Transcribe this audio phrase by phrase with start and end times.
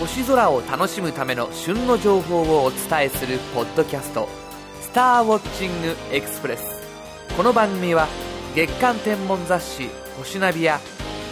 [0.00, 4.30] 星空を楽しむための旬の情報をお伝えするポッドキャスト
[4.80, 6.62] 「スターウォッチングエクスプレス」
[7.36, 8.08] この番組は
[8.54, 10.80] 月間天文雑誌「星ナビ」や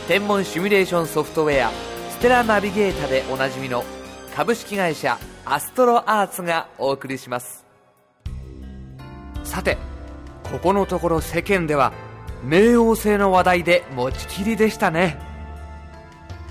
[0.07, 1.71] 天文シミュレーションソフトウェア
[2.13, 3.85] 「ステラナビゲータ」でおなじみの
[4.37, 7.65] 株式会社アストロアーツがお送りします。
[9.45, 9.79] さて
[10.53, 11.95] ここのところ世間では
[12.47, 15.28] 冥王星の話題で持ちきりでしたね。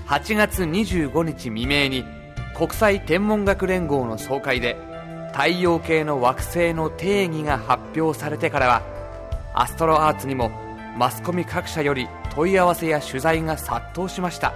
[0.08, 2.02] 8月25日未明に
[2.56, 4.74] 国際天文学連合の総会で
[5.34, 8.82] 太陽系の惑星の定義が発表されてからは
[9.52, 10.50] アストロアーツにも
[10.96, 14.54] マスコミ各社より問い合わせや取材が殺到しました。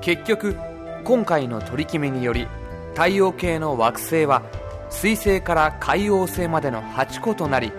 [0.00, 0.56] 結局
[1.04, 2.48] 今回の取り決めにより
[2.94, 4.42] 太陽系の惑星は
[4.88, 7.70] 水星から海王星までの8個となり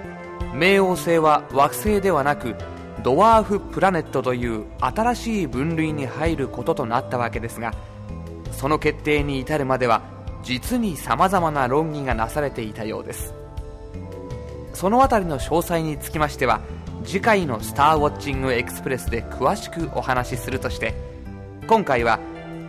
[0.54, 2.56] 冥王星は惑星ではなく
[3.04, 7.74] ドワーフプラネットという新しい分類に入ることとなったわけですが
[8.52, 10.02] その決定に至るまでは
[10.44, 13.34] 実にさまざまな論議がなされていたようです。
[14.74, 16.62] その辺りの詳細につきましては
[17.06, 20.94] 次回の「スターウォッチングエクスプレス」で詳しくお話しするとして
[21.68, 22.20] 今回は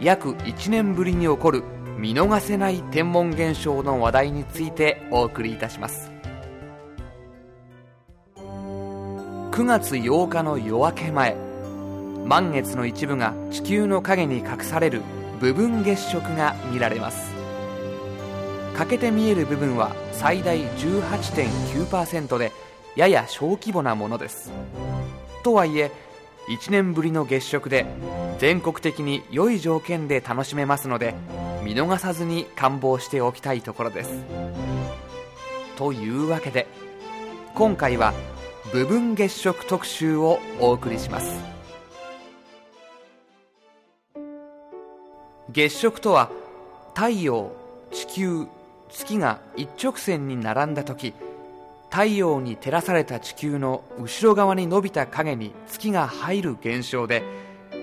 [0.01, 1.65] 約1年ぶりに起こる
[1.99, 6.14] 見逃せない天文現象の話題についてお送りいたします。
[9.55, 11.37] 9月8日の夜明け前
[12.25, 15.03] 満月の一部が地球の影に隠される
[15.39, 17.33] 部分月食が見られます。
[18.77, 22.51] 欠けて見える部分は最大18.9%で
[22.97, 24.51] やや小規模なものです。
[25.45, 25.93] とはいえ
[26.49, 27.87] 1年ぶりの月食で
[28.41, 31.15] 全国的に良い条件で楽しめますので
[31.63, 34.11] 見逃さずに観望しておきたいところです。
[35.77, 36.67] というわけで
[37.55, 38.15] 今回は
[38.73, 41.39] 部分月食特集をお送りします。
[45.53, 46.31] 月食とは
[46.95, 47.53] 太陽
[47.93, 48.47] 地球
[48.89, 51.13] 月が一直線に並んだ時
[51.91, 57.23] 太陽に照らされた地球の後ろ側に伸びた影に月が入る現象で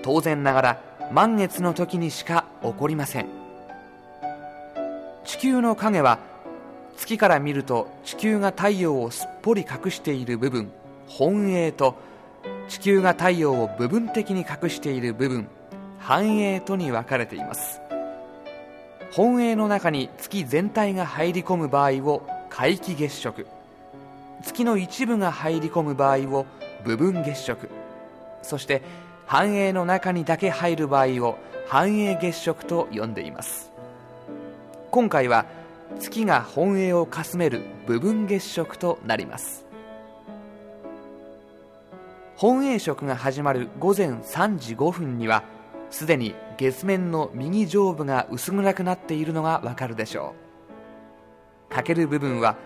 [0.02, 0.82] 当然ながら
[1.12, 3.28] 満月の時にしか起こりません。
[5.24, 6.18] 地球の影は
[7.02, 10.70] 月から見ると地球が太陽をすっぽり隠している部分
[11.08, 11.96] 本影と
[12.68, 15.48] 地球が太陽を部分的に隠している部分
[15.98, 17.80] 反影とに分かれています。
[19.12, 23.46] 本影の中に月全体が入り込む場合を皆既月食。
[24.42, 26.46] 月の一部が入り込む場合を
[26.84, 27.68] 部分月食。
[28.42, 28.80] そして
[29.26, 31.36] 繁栄の中にだけ入る場合を
[31.66, 33.72] 繁栄月食と呼んでいます。
[34.92, 35.46] 今回は
[35.98, 39.64] 月が本栄をかすめる部分月食となります。
[42.36, 45.44] 本栄食が始まる午前3時5分には
[45.90, 50.34] すでに月面の右上部が薄暗くなっているのがわかるでしょ
[51.70, 51.74] う。
[51.74, 52.56] 欠ける部分は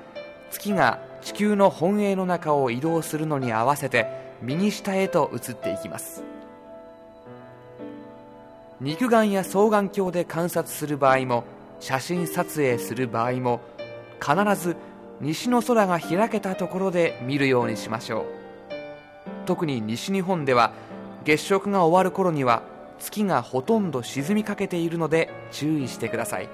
[0.50, 4.06] 月が地球の本栄の中を移動するのに合わせて
[4.42, 6.22] 右下へと移っていきます。
[8.80, 11.44] 肉眼や双眼鏡で観察する場合も
[11.80, 13.60] 写真撮影する場合も
[14.20, 14.76] 必ず
[15.20, 18.24] 西の空が開けたところで見るようにしましょう。
[19.46, 20.72] 特に西日本では
[21.24, 22.62] 月食が終わる頃には
[22.98, 26.48] 月がほとんど沈みかけているので注意してください。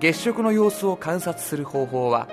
[0.00, 2.28] 月食の様子を観察する方法は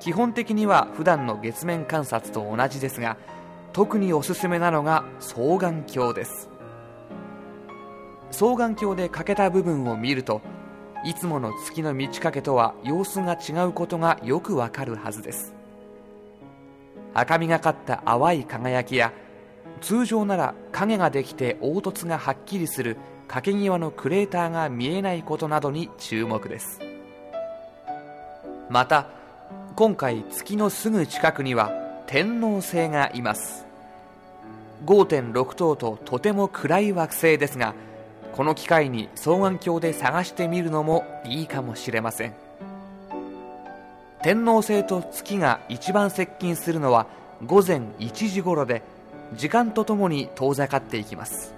[0.00, 3.18] 基本的には普段の月面観察と同じですが
[3.72, 6.48] 特におすすめなのが双眼鏡です。
[8.40, 10.40] 双眼鏡で欠けた部分を見ると
[11.04, 15.52] いつもの月の満ち欠けとは様子が違うことがよくわかるはずです。
[17.12, 19.12] 赤みがかった淡い輝きや
[19.82, 22.96] 通常なら影ができて凹凸がはっきりする
[23.28, 26.80] 掛け際のクレーターが見えないことなどに注目です。
[28.70, 29.10] また
[29.76, 31.72] 今回月のすぐ近くには
[32.06, 33.66] 天王星がいます。
[34.86, 37.74] 5.6頭ととても暗い惑星ですが
[38.32, 42.34] この機会に双眼鏡で探してみるのもいいかもしれません。
[44.22, 47.06] 天王星と月が一番接近するのは
[47.46, 48.82] 午前1時頃で
[49.34, 51.54] 時間とともに遠ざかっていきます。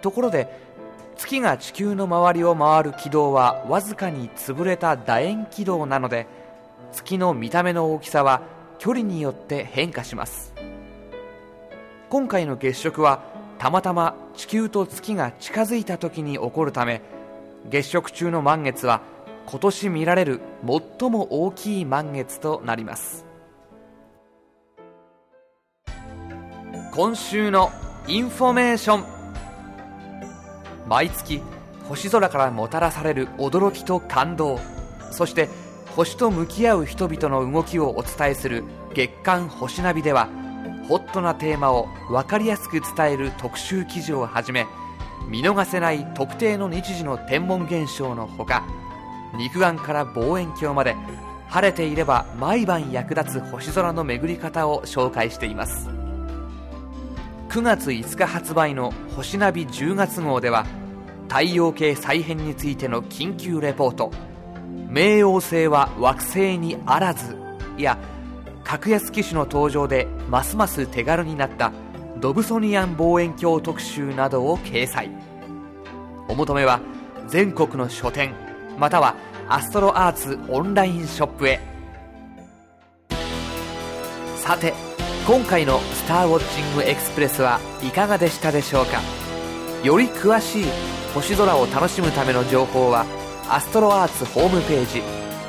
[0.00, 0.48] ところで
[1.16, 6.26] 月が地球の周りを回る軌道はわずかに潰れた楕円軌道なので
[6.92, 8.42] 月の見た目の大きさは
[8.78, 10.54] 距離によって変化します。
[12.08, 13.20] 今回の月食は
[13.58, 17.02] たまたま地球と月が近づいた時に起こるため
[17.68, 19.02] 月食中の満月は
[19.46, 20.40] 今年見られる
[21.00, 23.24] 最も大きい満月となります。
[26.92, 27.70] 今週の
[28.06, 29.04] インフォメーション。
[30.86, 31.40] 毎月
[31.88, 34.60] 星空からもたらされる驚きと感動。
[35.10, 35.48] そして
[35.96, 38.64] 星と向き合う人々の動きをお伝えする
[38.94, 40.28] 月刊星ナビでは
[40.88, 44.66] ホットなテーマを分かりやすく伝える特集記事をはじめ
[45.28, 48.64] 見逃せない特定の日時の天文現象のほか
[49.36, 50.96] 肉眼から望遠鏡まで
[51.48, 55.88] 晴れていれば毎晩役立つ星空の巡り方を紹介しています。
[57.48, 60.66] 9月5日発売の「星ナビ10月号」では
[61.28, 64.12] 太陽系再編についての緊急レポート
[64.92, 67.36] 「冥王星は惑星にあらず」
[67.78, 67.96] や
[68.68, 71.72] 格安機種の登場でますます手軽になった
[72.20, 75.10] ドブソニアン望遠鏡特集などを掲載。
[76.28, 76.78] お求めは
[77.28, 78.34] 全国の書店
[78.78, 79.14] または
[79.48, 81.60] アストロアーツオンラインショップへ。
[84.36, 84.74] さて
[85.26, 89.00] 今回の「スターウォッチングエクスプレス」はいかがでしたでしょうか？
[89.82, 90.64] より詳しい
[91.14, 93.06] 星空を楽しむための情報は
[93.48, 95.02] アストロアーツホームページ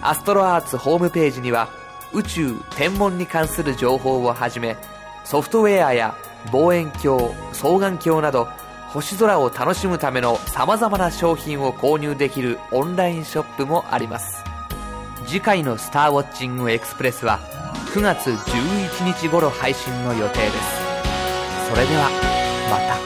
[0.00, 1.68] アストロアーツホームページには
[2.12, 4.76] 宇宙天文に関する情報をはじめ
[5.24, 6.14] ソフトウェアや
[6.52, 8.46] 望遠鏡双眼鏡など
[8.90, 14.44] 星空を楽しむための様々な商品を購入できるオンラインショップもあります。
[15.26, 17.40] 次回のスターウォッチングエクスプレスは
[17.94, 20.56] 9月11日頃配信の予定です。
[21.70, 22.10] それでは
[22.68, 23.03] また。